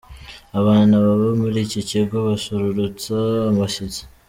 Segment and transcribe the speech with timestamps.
[0.59, 3.15] Abana baba muri iki kigo basusurutsa
[3.51, 4.01] abashyitsi.